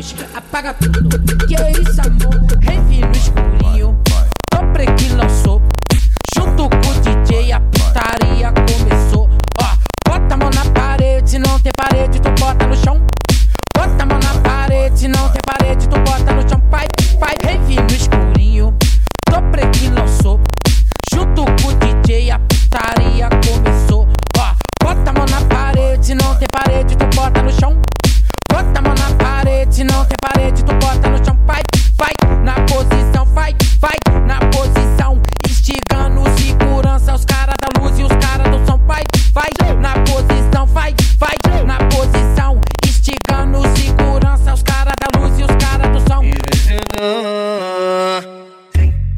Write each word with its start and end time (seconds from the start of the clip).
mosca. 0.00 0.26
Apaga 0.34 0.72
tudo. 0.74 1.39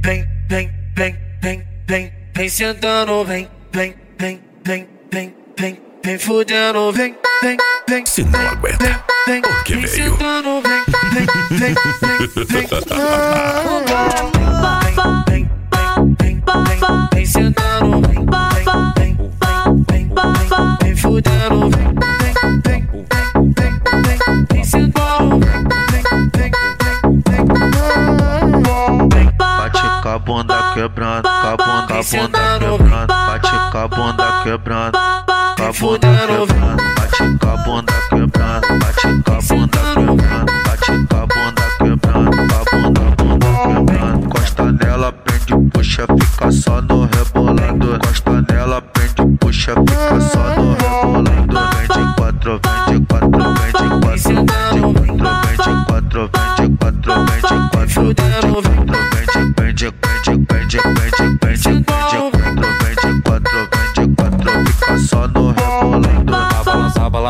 vem, 0.03 0.28
vem, 0.48 0.70
vem, 0.97 1.17
vem, 1.41 1.67
vem, 1.86 2.12
vem 2.34 2.48
sentando, 2.48 3.25
vem, 3.25 3.48
vem, 3.72 3.95
vem, 4.19 4.41
vem, 4.64 4.89
vem, 5.12 5.34
vem, 5.59 5.81
vem 6.05 6.19
fudendo, 6.19 6.92
vem, 6.92 7.17
vem, 7.42 7.56
vem. 7.89 8.06
Se 8.06 8.25
não 8.25 8.41
aguenta, 8.41 9.03
vem, 9.27 9.41
vem, 9.41 9.81
vem 9.81 9.86
sentando, 9.86 10.61
vem, 10.62 10.84
vem, 11.12 11.27
vem, 11.59 11.75
vem, 12.47 12.67
vem. 12.67 14.42
com 30.03 30.08
a 30.08 30.19
bunda 30.19 30.72
quebrando, 30.75 31.22
com 31.22 31.47
a 31.47 31.56
bunda, 31.56 32.03
quebrando, 32.03 33.06
bate 33.06 33.50
com 33.70 33.78
a 33.78 33.89
bunda 33.89 34.42
quebrando, 34.42 34.98
com 35.56 35.62
a 35.62 35.72
bunda 35.72 36.09
quebrando, 36.27 36.83
bate 36.97 37.39
com 37.39 37.48
a 37.48 37.56
bunda 37.59 37.92
quebrando, 38.09 38.78
bate 38.81 39.22
com 39.22 39.32
a 39.32 39.41
bunda 39.41 39.78
quebrando, 39.94 40.53
bate 40.65 41.06
com 41.06 41.16
a 41.16 41.27
bunda 41.27 41.62
quebrando, 41.78 42.31
com 42.37 42.43
a 42.43 42.82
bunda, 42.82 43.00
bunda 43.16 43.47
quebrando, 43.62 44.28
costa 44.28 44.72
nela, 44.72 45.12
prende, 45.12 45.71
puxa, 45.71 46.04
fica 46.19 46.50
só 46.50 46.82
no 46.82 47.04
rebolando, 47.04 47.98
costa 48.04 48.44
nela, 48.50 48.82
prende, 48.82 49.37
puxa, 49.38 49.75
fica 49.88 50.21
só 50.21 50.43
no 50.56 50.75
rebolando, 50.75 51.54
vende 51.77 52.15
quatro, 52.16 52.60
vende 52.88 53.06
quatro, 53.06 53.38
vende 53.54 53.87
quatro, 54.03 54.32
vende 54.34 54.56
quatro, 54.56 54.98
vende 55.47 55.84
quatro, 55.87 56.31
vende 56.59 56.77
quatro, 56.77 57.25
vende 57.25 57.69
quatro, 57.71 58.03
vende 58.03 58.50
quatro, 58.50 58.72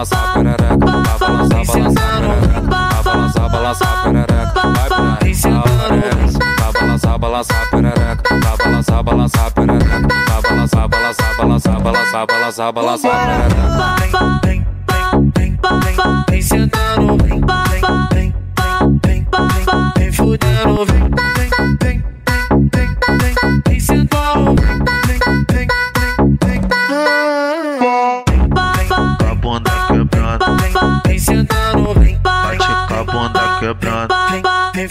balançar 0.02 0.32
perereca, 0.34 0.76
vai 0.78 1.18
balançar, 1.18 1.64
balançar 1.64 2.20
perereca, 2.20 2.60
vai 2.60 3.02
balançar, 3.02 3.50
balançar 3.50 4.02
perereca, 4.02 4.52
vai 4.52 4.88
balançar 4.88 5.62
perereca, 5.62 6.38
vai 6.58 6.72
balançar, 6.72 7.18
balançar 7.18 7.70
perereca, 7.70 8.22
vai 8.30 8.56
balançar, 8.56 9.02
balançar 9.02 9.50
perereca, 9.52 10.08
vai 10.28 10.42
balançar, 10.42 10.88
balançar, 10.88 11.36
balançar, 11.36 11.80
balançar, 12.26 12.72
balançar 12.72 13.26
perereca. 13.26 14.01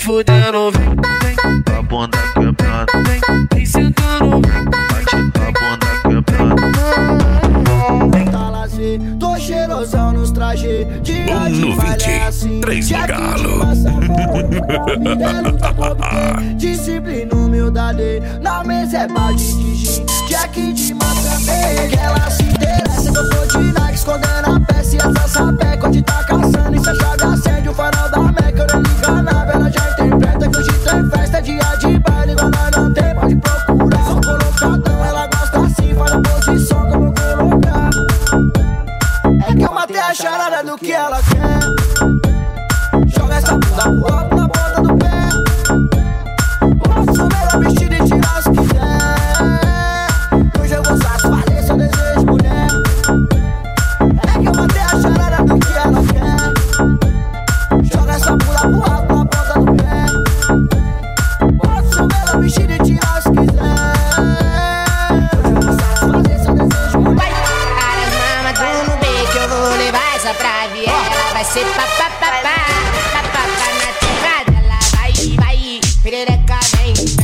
fudendo, 0.02 0.72
vem, 0.72 1.62
pra 1.62 1.82
bunda 1.84 2.18
quebrada, 2.34 2.92
vem, 3.54 3.66
sentando. 3.66 4.42
Bate 4.42 5.16
pra 5.32 5.52
bunda 5.52 5.88
quebrada. 6.02 6.56
Vem 8.12 8.26
tá 8.26 8.50
lazer, 8.50 9.00
tô 9.20 9.38
cheirosão 9.38 10.14
nos 10.14 10.32
trajes. 10.32 10.88
De 11.04 11.14
um 11.32 11.50
no 11.50 11.72
é 11.74 11.76
vinte, 11.76 12.10
assim, 12.28 12.62
três 12.62 12.90
no 12.90 13.08
galo. 13.08 13.62
Disciplina, 16.58 17.36
humildade, 17.36 18.22
na 18.42 18.64
mesa 18.64 18.98
é 19.00 19.08
balde 19.08 19.54
de 19.54 19.76
gin. 19.76 20.21
Put 76.04 76.14
it 76.14 76.28
that 76.28 76.48
guy 76.48 76.84
name. 76.84 77.21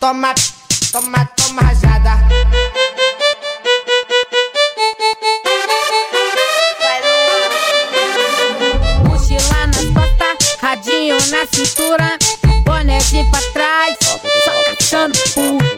Toma, 0.00 0.32
toma, 0.92 1.24
toma 1.36 1.62
rajada. 1.62 2.18
Mochila 9.04 9.66
nas 9.66 9.86
costas, 9.92 10.56
radinho 10.62 11.16
na 11.30 11.46
cintura, 11.46 12.16
bonézinho 12.64 13.28
pra 13.30 13.40
trás, 13.52 13.98
só 14.44 14.76
cachando 14.76 15.18
puro. 15.34 15.77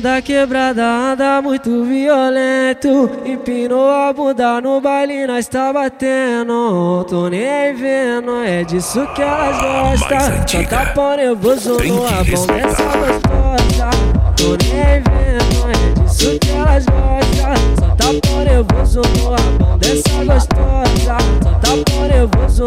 Na 0.00 0.22
quebrada 0.22 0.84
anda 0.84 1.42
muito 1.42 1.84
violento. 1.84 3.10
Empinou 3.24 3.90
a 3.90 4.12
bunda 4.12 4.60
no 4.60 4.80
baile, 4.80 5.26
nós 5.26 5.48
tá 5.48 5.72
batendo. 5.72 7.04
Tô 7.08 7.28
nem 7.28 7.74
vendo, 7.74 8.36
é 8.44 8.62
disso 8.62 9.04
que 9.14 9.22
elas 9.22 9.56
gostam. 9.60 10.66
Tá 10.68 10.86
pão 10.94 11.16
nervoso 11.16 11.78
no 11.78 12.06
abão 12.06 12.22
dessa 12.22 12.84
gostosa. 12.84 13.90
Tô 14.36 14.50
nem 14.62 15.02
vendo, 15.02 15.68
é 15.68 16.00
disso 16.00 16.38
que 16.38 16.50
elas 16.50 16.84
gostam. 16.86 17.54
Só 17.80 17.88
tá 17.96 18.28
pão 18.28 18.44
nervoso 18.44 19.02
no 19.18 19.34
abão 19.34 19.78
dessa 19.78 20.24
gostosa. 20.24 21.16
Só 21.42 21.50
tá 21.54 21.70
pão 21.90 22.06
nervoso, 22.06 22.64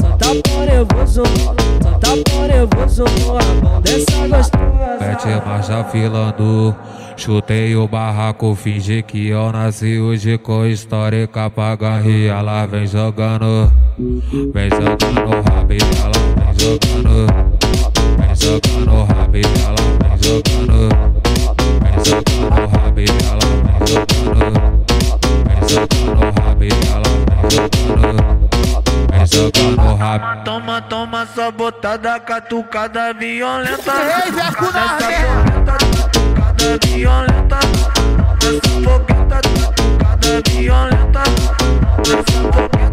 só 0.00 0.08
tá 0.16 0.50
pão 0.50 0.64
nervoso 0.64 1.22
tá 2.04 2.30
pão 2.30 2.46
nervoso 2.46 3.04
no 3.04 3.38
abão 3.38 3.80
dessa 3.80 4.28
gostosa 4.28 4.74
Mete 5.00 5.46
marcha 5.46 5.84
filando. 5.84 6.74
Chutei 7.16 7.76
o 7.76 7.86
barraco, 7.86 8.54
fingi 8.54 9.02
que 9.02 9.28
eu 9.28 9.52
nasci 9.52 9.98
hoje 9.98 10.36
com 10.38 10.66
histórica 10.66 11.48
pra 11.48 11.76
e 12.04 12.26
ela 12.26 12.66
vem 12.66 12.86
jogando. 12.86 13.72
Vem 13.98 14.70
jogando 14.70 15.30
rabo 15.48 15.72
e 15.72 15.78
ela 16.00 16.20
vem 16.36 16.52
jogando. 16.58 17.26
Vem 18.18 18.34
jogando 18.34 19.04
rabo 19.04 19.36
e 19.36 19.42
ela 19.64 19.84
vem 20.00 20.16
jogando. 20.22 20.88
Vem 21.82 21.96
jogando 22.04 22.66
rabo 22.70 23.00
e 23.00 23.06
ela 23.24 23.46
vem 23.64 23.78
jogando. 23.86 24.54
Vem 25.46 25.60
jogando 25.68 26.22
rabo 26.40 26.64
e 26.64 26.68
ela 26.90 27.10
vem 27.28 27.50
jogando. 27.50 28.22
Vem 29.10 29.26
jogando 29.26 29.94
rabo. 29.96 30.24
Toma, 30.44 30.82
toma 30.82 31.03
Botada 31.50 32.20
catucada 32.20 33.12
violenta. 33.12 33.92
Ei, 34.24 34.32
Zé 34.32 34.50
Cunha, 34.56 34.98
catucada 35.66 36.78
violenta. 36.86 37.58
Essa 38.42 38.70
fogueta, 38.84 39.40
catucada 39.40 40.42
violenta. 40.50 41.22
Essa 42.02 42.52
fogueta. 42.52 42.83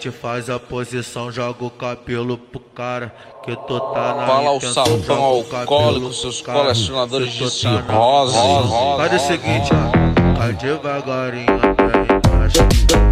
Bate, 0.00 0.10
faz 0.10 0.48
a 0.48 0.58
posição, 0.58 1.30
joga 1.30 1.62
o 1.62 1.70
cabelo 1.70 2.38
pro 2.38 2.58
cara. 2.58 3.14
Que 3.44 3.54
tu 3.54 3.78
tá 3.92 4.14
na 4.14 4.26
Fala 4.26 4.56
intenção, 4.56 4.86
sapão 4.86 5.40
o 5.40 5.44
cabelo 5.44 5.60
alcoólico, 5.60 6.12
seus 6.14 6.40
cara. 6.40 6.60
colecionadores 6.60 7.30
de 7.30 7.44
tá 7.44 7.50
cirrose. 7.50 8.38
intenção. 8.38 8.96
Faz 8.96 9.12
o 9.12 9.26
seguinte, 9.26 9.70
ó. 9.74 10.38
Vai 10.38 10.52
devagarinho 10.54 11.46
até 11.52 12.30
embaixo. 12.30 13.09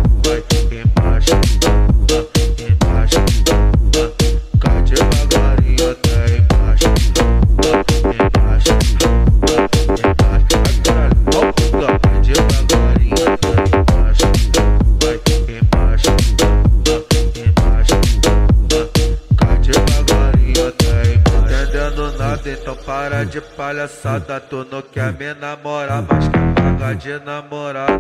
Palhaçada. 23.59 24.39
Tu 24.39 24.65
não 24.71 24.81
quer 24.81 25.13
me 25.13 25.35
namorar, 25.35 26.05
mas 26.09 26.29
quer 26.29 26.55
pagar 26.55 26.95
de 26.95 27.19
namorada. 27.25 27.99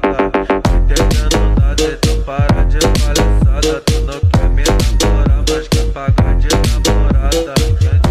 Entendendo 0.78 1.60
nada, 1.60 1.82
então 1.82 2.22
para 2.22 2.62
de 2.62 2.78
palhaçada. 2.78 3.80
Tu 3.80 4.00
não 4.02 4.20
quer 4.30 4.48
me 4.50 4.62
namorar, 4.62 5.44
mas 5.50 5.66
quer 5.66 5.92
pagar 5.92 6.36
de 6.36 6.48
namorada. 6.70 7.54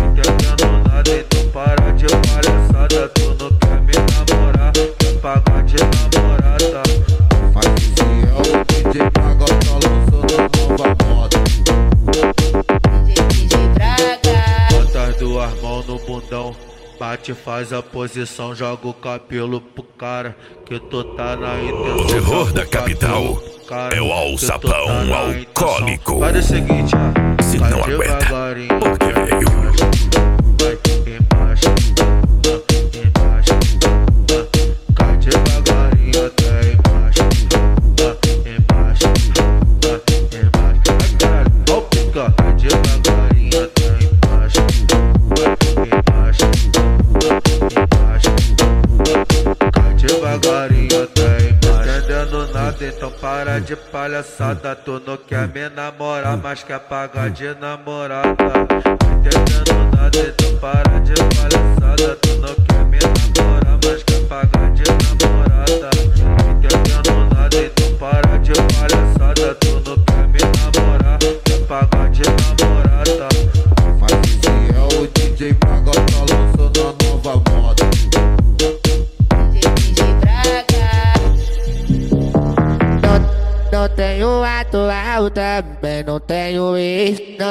Entendendo 0.03 0.89
nada, 0.89 1.11
então 1.17 1.49
para 1.51 1.91
de 1.93 2.07
palhaçada. 2.27 3.07
Tu 3.15 3.21
não 3.29 3.36
Bate, 17.27 17.33
faz 17.33 17.73
a 17.73 17.81
posição, 17.81 18.55
joga 18.55 18.87
o 18.87 18.93
cabelo 18.93 19.59
pro 19.59 19.83
cara. 19.83 20.35
Que 20.65 20.79
tu 20.79 21.03
tá 21.03 21.35
na 21.35 21.61
intenção. 21.61 21.97
O 21.97 22.07
terror 22.07 22.53
da 22.53 22.65
capital 22.65 23.35
cara, 23.67 23.95
é 23.95 24.01
o 24.01 24.11
alçapão 24.11 24.71
tá 24.71 25.17
alcoólico. 25.17 26.19
Faz 26.19 26.37
o 26.37 26.41
seguinte. 26.41 26.91
Se 27.43 27.57
não 27.57 27.83
aguenta, 27.83 28.15
devagarinho 28.17 28.79
por 28.79 28.97
que 28.97 29.05
até 29.05 29.25
veio? 29.25 29.56
Palhaçada. 53.97 54.75
Tu 54.75 55.01
não 55.05 55.17
quer 55.17 55.47
me 55.47 55.67
namorar, 55.69 56.37
mas 56.37 56.63
quer 56.63 56.79
pagar 56.79 57.31
de 57.31 57.55
namorada. 57.55 58.27
Entendendo 59.11 59.95
nada, 59.95 60.19
então 60.19 60.57
para 60.59 60.86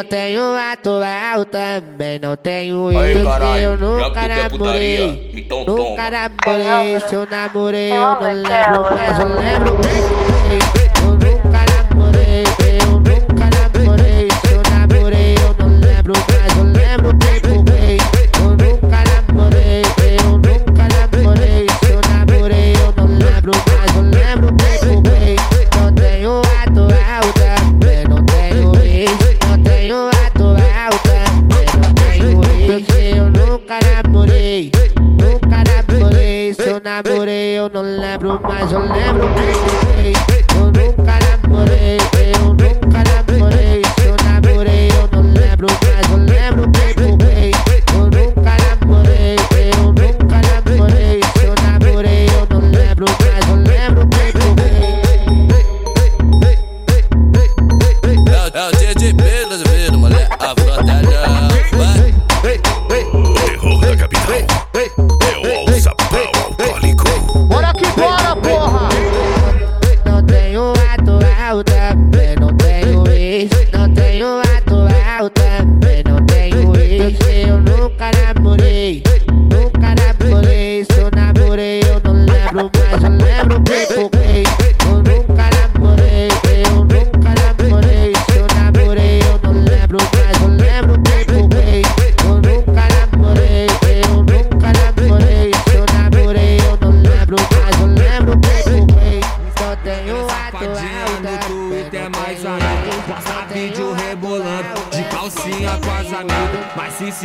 tenho 0.06 0.42
atual, 0.72 1.44
também 1.44 2.18
não 2.18 2.36
tenho 2.36 2.90
Porque 2.92 3.22
caralho, 3.22 3.62
eu 3.62 3.76
nunca 3.78 4.28
namorei. 4.28 5.30
então 5.34 5.64
Nunca 5.64 6.10
namorei. 6.10 7.00
Se 7.00 7.14
eu 7.14 7.26
namorei, 7.30 7.92
eu 7.92 8.00
não 8.00 8.20
lembro, 8.20 8.86
mas 8.96 9.18
eu 9.18 9.28
lembro 9.28 9.76
nunca 33.66 33.80
namorei, 33.80 34.70
nunca 34.96 35.64
namorei. 35.66 36.54
Se 36.54 36.68
eu 36.68 36.80
namorei, 36.80 37.58
eu 37.58 37.68
não 37.68 37.82
lembro, 37.82 38.40
mas 38.40 38.70
eu 38.70 38.78
lembro 38.78 39.28
bem. 39.30 40.12
Eu 40.28 40.35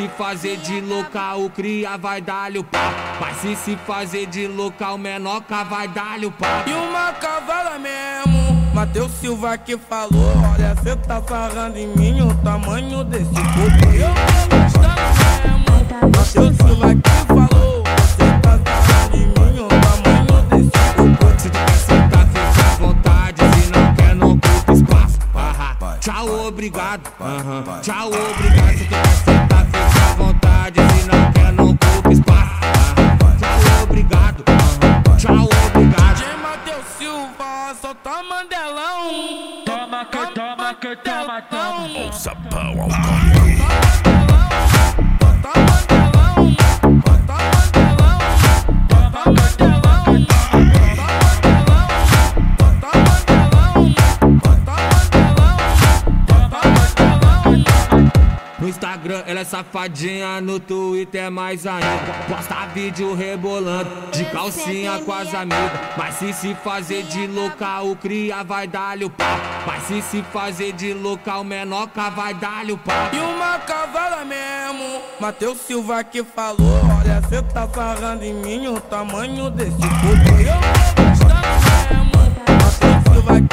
se 0.02 0.08
fazer 0.08 0.58
de 0.58 0.82
louca 0.82 1.36
o 1.36 1.48
cria 1.48 1.96
vai 1.96 2.20
dar-lhe 2.20 2.58
o 2.58 2.64
pau 2.64 2.92
Mas 3.20 3.38
se 3.38 3.56
se 3.56 3.76
fazer 3.86 4.26
de 4.26 4.48
louca 4.48 4.90
o 4.92 4.98
menoca 4.98 5.64
vai 5.64 5.88
dar-lhe 5.88 6.26
o 6.26 6.32
pau 6.32 6.50
E 6.66 6.74
uma 6.74 7.14
cavala 7.14 7.78
mesmo 7.78 8.72
Mateus 8.74 9.12
Silva 9.12 9.56
que 9.60 9.78
falou 9.78 10.34
Olha, 10.54 10.76
cê 10.82 10.96
tá 10.96 11.22
sarrando 11.22 11.78
em 11.78 11.88
mim 11.96 12.20
o 12.22 12.34
tamanho 12.44 13.04
desse 13.04 13.30
corpo 13.30 13.94
Eu 13.94 14.10
tô 14.50 14.58
gostando 14.58 15.02
mesmo 15.20 16.18
Mateus 16.18 16.58
Silva 16.58 16.96
que 16.96 17.28
falou 17.28 17.84
Cê 18.18 18.40
tá 18.42 18.60
sarrando 18.66 19.18
em 19.18 19.28
mim 19.28 19.60
o 19.60 19.68
tamanho 19.68 20.42
desse 20.50 20.96
corpo 20.96 21.40
Se 21.40 21.50
tu 21.50 21.60
quer 21.60 21.78
sentar, 21.78 22.28
fica 22.28 22.72
à 22.72 22.76
vontade. 22.76 23.42
Se 23.54 23.72
não 23.72 23.94
quer, 23.94 24.16
não 24.16 24.32
ocupa 24.32 24.74
espaço. 24.74 25.20
Tchau, 26.00 26.48
obrigado. 26.48 27.02
Tchau, 27.84 28.08
obrigado. 28.08 28.51
Safadinha, 59.52 60.40
no 60.40 60.62
Twitter 60.62 61.30
mais 61.30 61.68
ainda. 61.68 62.14
Posta 62.30 62.68
vídeo 62.74 63.14
rebolando 63.14 63.90
de 64.14 64.24
calcinha 64.26 65.00
com 65.00 65.12
as 65.12 65.34
amigas. 65.34 65.72
Mas 65.98 66.16
se 66.16 66.32
se 66.32 66.56
fazer 66.56 67.04
de 67.04 67.28
louca, 67.28 67.82
o 67.82 67.94
cria 67.98 68.44
vai 68.46 68.66
dar-lhe 68.66 69.04
o 69.04 69.10
pau. 69.10 69.28
Mas 69.68 69.84
se 69.84 70.02
se 70.02 70.24
fazer 70.32 70.72
de 70.72 70.94
louca, 70.94 71.38
o 71.38 71.44
menoca 71.44 72.10
vai 72.12 72.34
dar-lhe 72.34 72.72
o 72.72 72.78
pau. 72.78 73.10
E 73.12 73.20
uma 73.20 73.60
cavala 73.60 74.24
mesmo 74.24 75.02
Mateus 75.20 75.58
Silva 75.60 76.04
que 76.04 76.24
falou 76.24 76.82
Olha, 77.00 77.22
cê 77.28 77.42
tá 77.42 77.68
sarrando 77.68 78.24
em 78.24 78.34
mim 78.34 78.68
o 78.68 78.80
tamanho 78.80 79.50
desse 79.50 79.78
corpo 79.78 80.40
Eu 80.40 80.60
mesmo 81.92 82.12
Mateus 82.48 83.04
Silva 83.04 83.42
que 83.42 83.51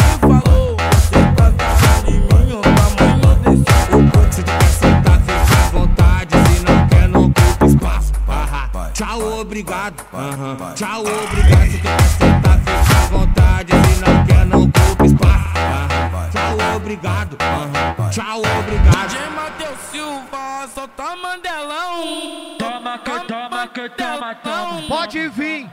obrigado. 9.58 10.06
Aham. 10.12 10.74
Tchau, 10.74 11.00
obrigado. 11.00 11.70
Se 11.70 11.78
quer 11.78 12.02
sentar, 12.02 12.58
fica 12.60 12.96
à 12.96 13.06
vontade. 13.10 13.72
Se 13.72 14.00
não 14.00 14.26
quer, 14.26 14.46
não 14.46 14.62
ocupa 14.62 15.06
espaço. 15.06 15.58
Aham. 15.58 16.30
Tchau, 16.30 16.76
obrigado. 16.76 17.36
Aham. 17.40 18.10
Tchau, 18.10 18.38
obrigado. 18.38 19.08
DJ 19.08 19.30
Mateus 19.34 19.78
Silva 19.90 20.68
solta 20.74 21.16
mandelão 21.16 22.56
Toma 22.58 22.98
que 22.98 23.20
toma 23.26 23.66
que 23.68 23.88
toma, 23.90 24.34
toma. 24.36 24.82
Pode 24.88 25.28
vir. 25.28 25.68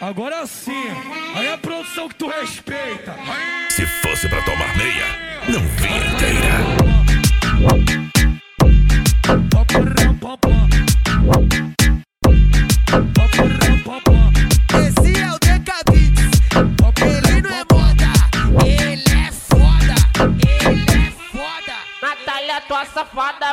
Agora 0.00 0.46
sim, 0.46 0.86
aí 1.34 1.52
a 1.52 1.58
produção 1.58 2.08
que 2.08 2.14
tu 2.14 2.26
respeita. 2.26 3.14
Se 3.68 3.84
fosse 3.86 4.30
pra 4.30 4.40
tomar 4.42 4.74
meia, 4.74 5.04
não 5.46 5.60
vinha 5.60 5.98
inteira. 5.98 6.90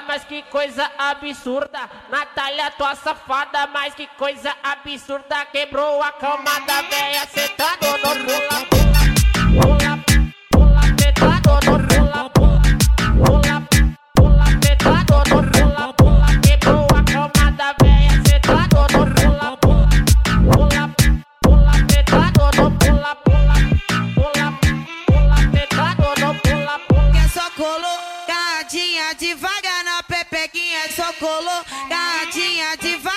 Mas 0.07 0.23
que 0.23 0.41
coisa 0.43 0.89
absurda. 0.97 1.89
Natália, 2.09 2.71
tua 2.71 2.95
safada, 2.95 3.67
mas 3.67 3.93
que 3.93 4.07
coisa 4.17 4.55
absurda. 4.63 5.45
Quebrou 5.45 6.01
a 6.01 6.11
cama 6.13 6.59
da 6.61 6.81
véia, 6.83 7.25
sentado 7.27 7.85
no 7.85 8.25
pula, 8.25 8.76
só 30.97 31.13
colou, 31.13 31.63
gatinha 31.87 32.75
devagar 32.77 33.16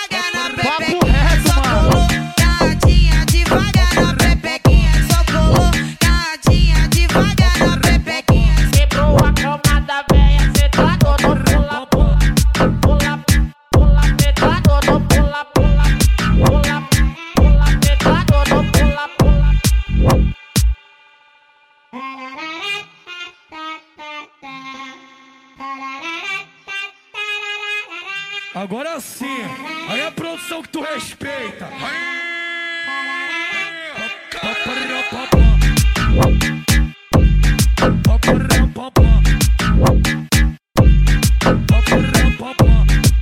Agora 28.53 28.99
sim, 28.99 29.45
aí 29.89 30.05
a 30.05 30.11
produção 30.11 30.61
que 30.61 30.67
tu 30.67 30.81
respeita. 30.81 31.69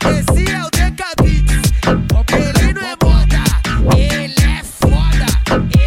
Esse 0.09 0.51
é 0.51 0.63
o 0.63 0.69
Decabits, 0.71 1.61
ele 2.33 2.73
não 2.73 2.81
é 2.81 2.95
moda, 3.03 3.43
ele 3.95 4.33
é 4.33 4.63
foda, 4.63 5.27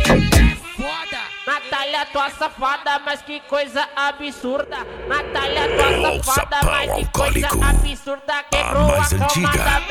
ele 0.09 0.37
é 0.37 0.55
foda. 0.55 1.21
Natália, 1.45 2.07
tua 2.07 2.31
safada, 2.31 3.01
mas 3.01 3.23
que 3.23 3.41
coisa 3.41 3.89
absurda. 3.97 4.87
Natália, 5.09 5.63
tua 5.77 6.23
safada, 6.23 6.61
pau 6.87 6.97
mas 6.97 7.07
que 7.07 7.13
coisa 7.13 7.47
alcoólico. 7.47 7.65
absurda. 7.65 8.45
Quebrou 8.51 8.85
a, 8.85 8.97
mais 8.99 9.09
cama 9.13 9.25
antiga. 9.25 9.83